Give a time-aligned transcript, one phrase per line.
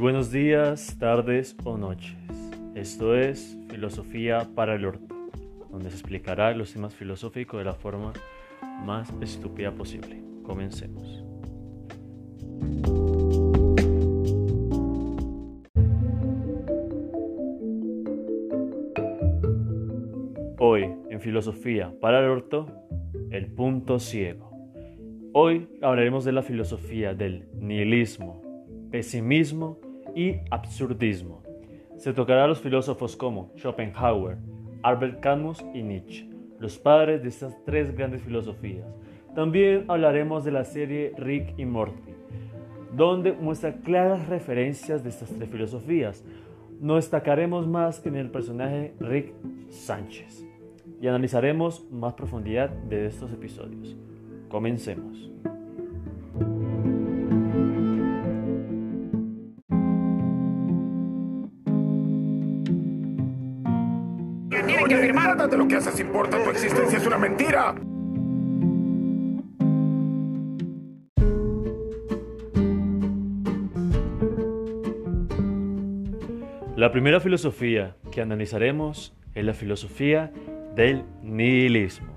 [0.00, 2.16] buenos días, tardes o noches.
[2.74, 5.14] Esto es Filosofía para el Orto,
[5.70, 8.14] donde se explicará los temas filosóficos de la forma
[8.86, 10.22] más estúpida posible.
[10.42, 11.22] Comencemos.
[20.58, 22.66] Hoy, en Filosofía para el Orto,
[23.30, 24.50] el punto ciego.
[25.34, 28.40] Hoy hablaremos de la filosofía del nihilismo,
[28.90, 31.42] pesimismo y absurdismo.
[31.96, 34.38] Se tocará a los filósofos como Schopenhauer,
[34.82, 36.28] Albert Camus y Nietzsche,
[36.58, 38.86] los padres de estas tres grandes filosofías.
[39.34, 42.14] También hablaremos de la serie Rick y Morty,
[42.96, 46.24] donde muestra claras referencias de estas tres filosofías.
[46.80, 49.34] Nos destacaremos más en el personaje Rick
[49.68, 50.46] Sánchez
[51.00, 53.96] y analizaremos más profundidad de estos episodios.
[54.48, 55.30] Comencemos.
[65.48, 66.42] De lo que haces importa.
[66.44, 67.74] Tu existencia es una mentira.
[76.76, 80.30] La primera filosofía que analizaremos es la filosofía
[80.76, 82.08] del nihilismo.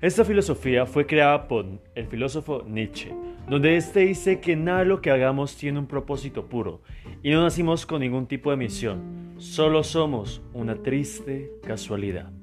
[0.00, 3.14] Esta filosofía fue creada por el filósofo Nietzsche,
[3.48, 6.82] donde éste dice que nada de lo que hagamos tiene un propósito puro
[7.22, 12.39] y no nacimos con ningún tipo de misión, solo somos una triste casualidad.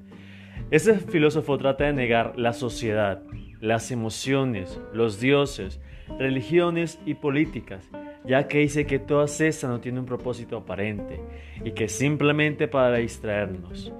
[0.69, 3.21] Este filósofo trata de negar la sociedad,
[3.61, 5.79] las emociones, los dioses,
[6.19, 7.89] religiones y políticas,
[8.25, 11.21] ya que dice que todas estas no tienen un propósito aparente
[11.63, 13.93] y que simplemente para distraernos.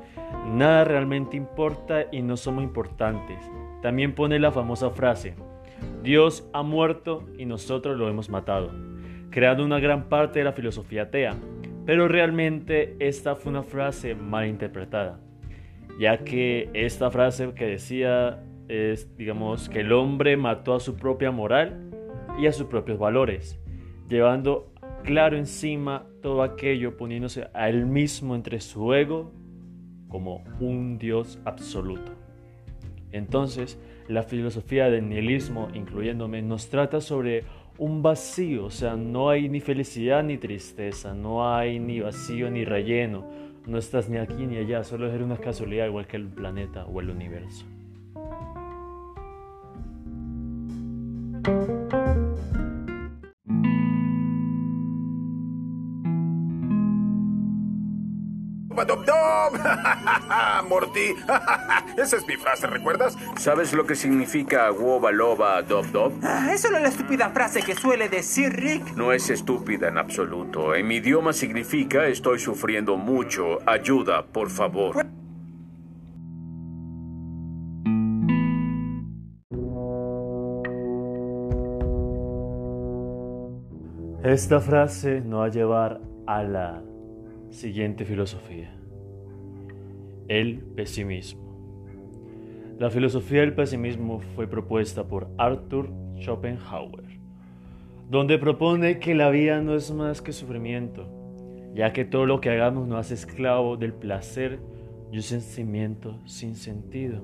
[0.46, 3.40] Nada realmente importa y no somos importantes.
[3.82, 5.36] También pone la famosa frase,
[6.04, 8.72] Dios ha muerto y nosotros lo hemos matado,
[9.30, 11.36] creando una gran parte de la filosofía atea.
[11.86, 15.22] Pero realmente esta fue una frase mal interpretada,
[16.00, 21.32] ya que esta frase que decía es, digamos, que el hombre mató a su propia
[21.32, 21.90] moral
[22.38, 23.60] y a sus propios valores,
[24.10, 24.72] llevando
[25.04, 29.32] claro encima todo aquello, poniéndose a él mismo entre su ego
[30.10, 32.12] como un Dios absoluto.
[33.12, 37.44] Entonces, la filosofía del nihilismo, incluyéndome, nos trata sobre
[37.78, 42.66] un vacío, o sea, no hay ni felicidad ni tristeza, no hay ni vacío ni
[42.66, 43.26] relleno,
[43.68, 47.02] no estás ni aquí ni allá, solo es una casualidad igual que el planeta o
[47.02, 47.66] el universo.
[59.08, 59.54] Dom.
[60.70, 61.16] Morty.
[61.98, 63.18] Esa es mi frase, ¿recuerdas?
[63.38, 66.14] ¿Sabes lo que significa woba loba dob dob?
[66.22, 68.96] Ah, es solo la estúpida frase que suele decir Rick.
[68.96, 70.76] No es estúpida en absoluto.
[70.76, 73.60] En mi idioma significa estoy sufriendo mucho.
[73.66, 75.06] Ayuda, por favor.
[84.24, 86.84] Esta frase nos va a llevar a la
[87.50, 88.77] siguiente filosofía.
[90.28, 91.48] El pesimismo.
[92.80, 95.90] La filosofía del pesimismo fue propuesta por Arthur
[96.20, 97.06] Schopenhauer,
[98.10, 101.08] donde propone que la vida no es más que sufrimiento,
[101.74, 104.60] ya que todo lo que hagamos nos hace esclavo del placer
[105.14, 107.22] y un sentimiento sin sentido,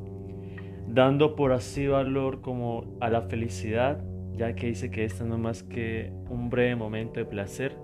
[0.88, 4.02] dando por así valor como a la felicidad,
[4.38, 7.75] ya que dice que esta no es más que un breve momento de placer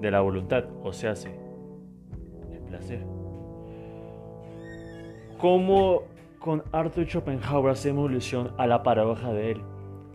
[0.00, 1.28] de la voluntad, o sea, sí,
[2.52, 3.25] el placer.
[5.38, 6.04] Como
[6.38, 9.62] con Arthur Schopenhauer hacemos ilusión a la paradoja de él,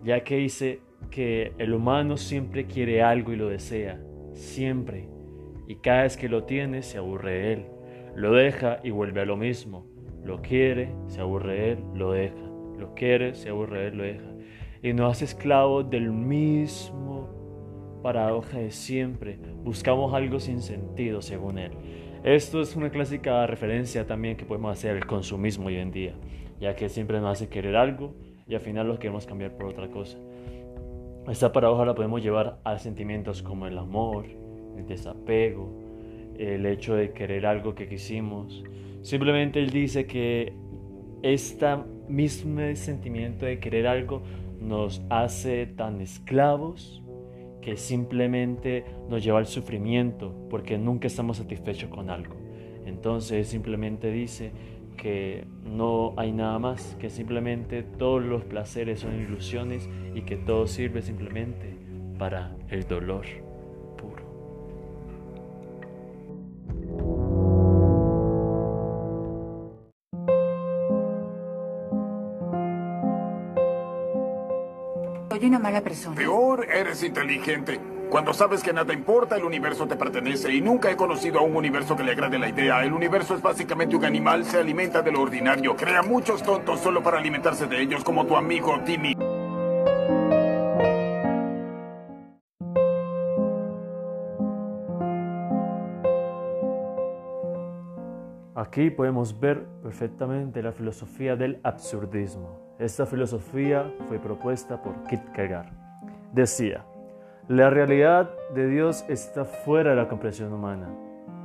[0.04, 0.80] ya que dice
[1.12, 4.02] que el humano siempre quiere algo y lo desea,
[4.34, 5.10] siempre,
[5.68, 7.66] y cada vez que lo tiene se aburre de él,
[8.16, 9.86] lo deja y vuelve a lo mismo,
[10.24, 14.04] lo quiere, se aburre de él, lo deja, lo quiere, se aburre de él, lo
[14.04, 14.32] deja,
[14.82, 17.30] y nos hace esclavo del mismo
[18.02, 21.72] paradoja de siempre, buscamos algo sin sentido según él.
[22.24, 26.14] Esto es una clásica referencia también que podemos hacer al consumismo hoy en día,
[26.60, 28.14] ya que siempre nos hace querer algo
[28.48, 30.20] y al final lo queremos cambiar por otra cosa.
[31.28, 34.26] Esta paradoja la podemos llevar a sentimientos como el amor,
[34.78, 35.74] el desapego,
[36.38, 38.64] el hecho de querer algo que quisimos.
[39.02, 40.54] Simplemente él dice que
[41.24, 41.76] este
[42.08, 44.22] mismo sentimiento de querer algo
[44.60, 47.01] nos hace tan esclavos
[47.62, 52.36] que simplemente nos lleva al sufrimiento porque nunca estamos satisfechos con algo.
[52.86, 54.52] Entonces simplemente dice
[54.98, 60.68] que no hay nada más, que simplemente todos los placeres son ilusiones y que todo
[60.68, 61.78] sirve simplemente
[62.18, 63.26] para el dolor
[75.32, 76.14] Soy una mala persona.
[76.14, 77.80] Peor, eres inteligente.
[78.10, 81.56] Cuando sabes que nada importa, el universo te pertenece y nunca he conocido a un
[81.56, 82.84] universo que le agrade la idea.
[82.84, 87.02] El universo es básicamente un animal, se alimenta de lo ordinario, crea muchos tontos solo
[87.02, 89.16] para alimentarse de ellos, como tu amigo Timmy.
[98.54, 102.71] Aquí podemos ver perfectamente la filosofía del absurdismo.
[102.82, 105.70] Esta filosofía fue propuesta por Kierkegaard.
[106.34, 106.84] Decía,
[107.48, 110.90] la realidad de Dios está fuera de la comprensión humana.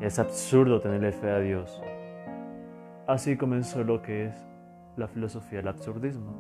[0.01, 1.83] Es absurdo tenerle fe a Dios.
[3.07, 4.35] Así comenzó lo que es
[4.97, 6.33] la filosofía del absurdismo.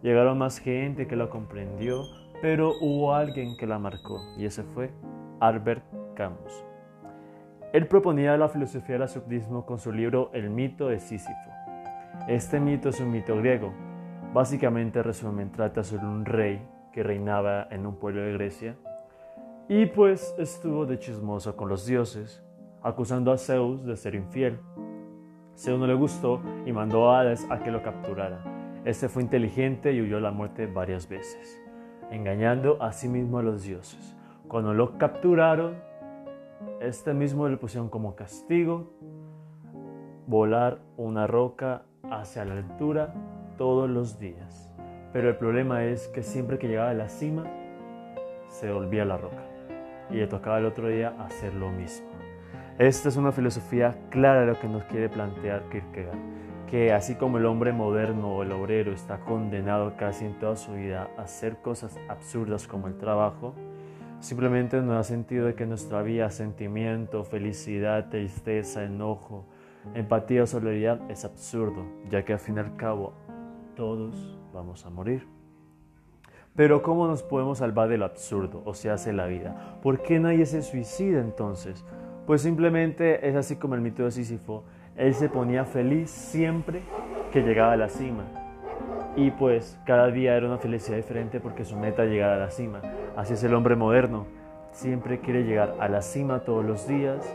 [0.00, 2.02] Llegaron más gente que la comprendió,
[2.40, 4.92] pero hubo alguien que la marcó, y ese fue
[5.40, 5.84] Albert
[6.14, 6.64] Camus.
[7.74, 11.50] Él proponía la filosofía del absurdismo con su libro El mito de Sísifo.
[12.28, 13.91] Este mito es un mito griego.
[14.32, 18.76] Básicamente resumen, trata sobre un rey que reinaba en un pueblo de Grecia
[19.68, 22.42] y pues estuvo de chismoso con los dioses,
[22.82, 24.58] acusando a Zeus de ser infiel.
[25.54, 28.42] Zeus no le gustó y mandó a Hades a que lo capturara.
[28.86, 31.62] Este fue inteligente y huyó a la muerte varias veces,
[32.10, 34.16] engañando a sí mismo a los dioses.
[34.48, 35.74] Cuando lo capturaron,
[36.80, 38.94] este mismo le pusieron como castigo
[40.26, 43.12] volar una roca hacia la altura
[43.62, 44.68] todos los días.
[45.12, 47.44] Pero el problema es que siempre que llegaba a la cima,
[48.48, 49.44] se volvía la roca
[50.10, 52.08] y le tocaba el otro día hacer lo mismo.
[52.80, 56.18] Esta es una filosofía clara de lo que nos quiere plantear Kierkegaard,
[56.66, 60.72] que así como el hombre moderno o el obrero está condenado casi en toda su
[60.72, 63.54] vida a hacer cosas absurdas como el trabajo,
[64.18, 69.46] simplemente no da sentido de que nuestra vida, sentimiento, felicidad, tristeza, enojo,
[69.94, 73.22] empatía o solidaridad es absurdo, ya que al fin y al cabo
[73.74, 75.26] todos vamos a morir.
[76.54, 79.78] Pero ¿cómo nos podemos salvar del absurdo o se hace la vida?
[79.82, 81.84] ¿Por qué nadie se suicida entonces?
[82.26, 84.64] Pues simplemente es así como el mito de Sísifo.
[84.96, 86.82] Él se ponía feliz siempre
[87.32, 88.24] que llegaba a la cima.
[89.16, 92.82] Y pues cada día era una felicidad diferente porque su meta llegaba a la cima.
[93.16, 94.26] Así es el hombre moderno.
[94.72, 97.34] Siempre quiere llegar a la cima todos los días,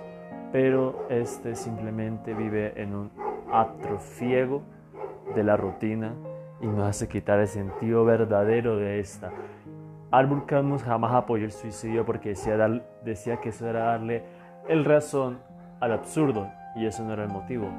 [0.51, 3.11] pero este simplemente vive en un
[3.51, 4.61] atrofiego
[5.35, 6.13] de la rutina
[6.61, 9.31] y nos hace quitar el sentido verdadero de esta.
[10.11, 12.57] Albert Camus jamás apoyó el suicidio porque decía,
[13.03, 14.23] decía que eso era darle
[14.67, 15.39] el razón
[15.79, 17.69] al absurdo y eso no era el motivo.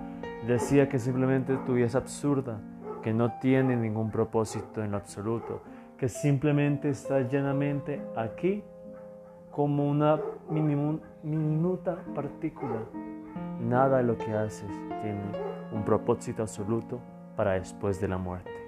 [0.46, 2.60] Decía que simplemente tu vida es absurda,
[3.02, 5.62] que no tiene ningún propósito en lo absoluto,
[5.96, 8.62] que simplemente estás llanamente aquí
[9.50, 10.20] como una
[11.22, 12.80] minuta partícula.
[13.60, 14.70] Nada de lo que haces
[15.02, 15.22] tiene
[15.72, 17.00] un propósito absoluto
[17.38, 18.58] para después de la muerte.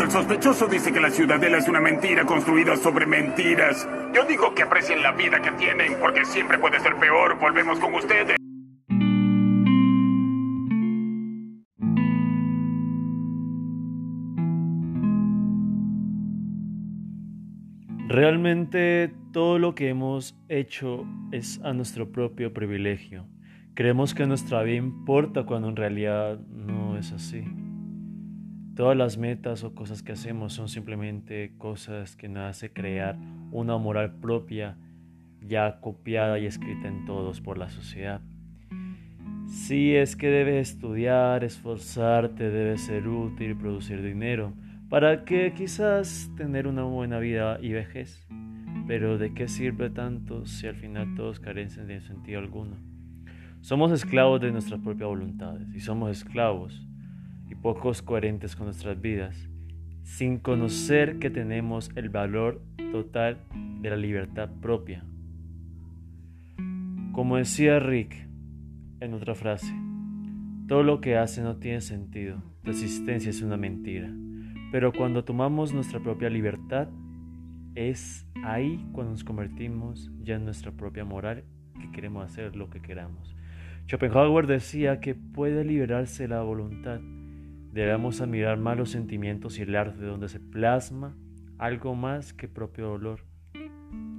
[0.00, 3.88] el sospechoso dice que la ciudadela es una mentira construida sobre mentiras.
[4.12, 7.38] Yo digo que aprecien la vida que tienen, porque siempre puede ser peor.
[7.38, 8.37] Volvemos con ustedes.
[18.20, 23.28] Realmente todo lo que hemos hecho es a nuestro propio privilegio.
[23.74, 27.44] Creemos que nuestra vida importa cuando en realidad no es así.
[28.74, 33.16] Todas las metas o cosas que hacemos son simplemente cosas que nos hace crear
[33.52, 34.76] una moral propia
[35.40, 38.20] ya copiada y escrita en todos por la sociedad.
[39.46, 44.54] Si es que debes estudiar, esforzarte, debes ser útil, producir dinero,
[44.88, 48.26] para que quizás tener una buena vida y vejez.
[48.86, 52.76] Pero ¿de qué sirve tanto si al final todos carecen de sentido alguno?
[53.60, 56.86] Somos esclavos de nuestras propias voluntades y somos esclavos
[57.50, 59.50] y pocos coherentes con nuestras vidas,
[60.04, 63.38] sin conocer que tenemos el valor total
[63.82, 65.04] de la libertad propia.
[67.12, 68.26] Como decía Rick
[69.00, 69.74] en otra frase,
[70.66, 74.10] todo lo que hace no tiene sentido, la existencia es una mentira,
[74.70, 76.88] pero cuando tomamos nuestra propia libertad,
[77.74, 81.44] es ahí cuando nos convertimos ya en nuestra propia moral
[81.80, 83.34] que queremos hacer lo que queramos.
[83.86, 87.00] Schopenhauer decía que puede liberarse la voluntad,
[87.72, 91.16] Debemos admirar más los sentimientos y el arte donde se plasma
[91.58, 93.20] algo más que propio dolor.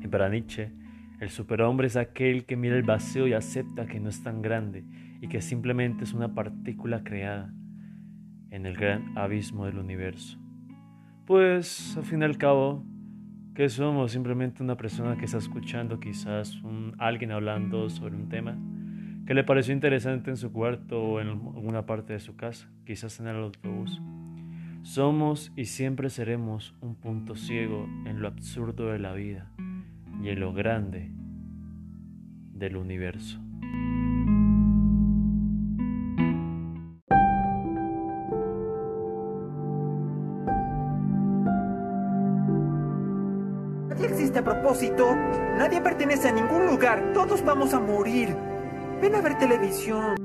[0.01, 0.71] Y para Nietzsche,
[1.19, 4.85] el superhombre es aquel que mira el vacío y acepta que no es tan grande
[5.19, 7.53] y que simplemente es una partícula creada
[8.51, 10.37] en el gran abismo del universo.
[11.25, 12.83] Pues, al fin y al cabo,
[13.53, 14.11] ¿qué somos?
[14.11, 16.59] Simplemente una persona que está escuchando quizás
[16.97, 18.57] alguien hablando sobre un tema.
[19.25, 23.19] que le pareció interesante en su cuarto o en alguna parte de su casa, quizás
[23.19, 24.01] en el autobús.
[24.81, 29.51] Somos y siempre seremos un punto ciego en lo absurdo de la vida
[30.23, 31.11] y en lo grande
[32.53, 33.39] del universo.
[44.39, 45.17] A propósito.
[45.57, 47.11] Nadie pertenece a ningún lugar.
[47.13, 48.33] Todos vamos a morir.
[49.01, 50.15] Ven a ver televisión.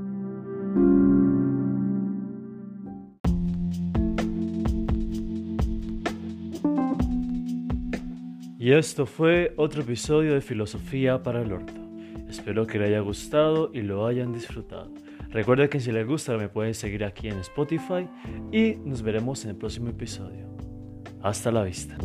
[8.56, 11.73] Y esto fue otro episodio de Filosofía para el Orto.
[12.28, 14.92] Espero que le haya gustado y lo hayan disfrutado.
[15.30, 18.09] Recuerda que si les gusta me pueden seguir aquí en Spotify
[18.52, 20.47] y nos veremos en el próximo episodio.
[21.21, 21.97] Hasta la vista.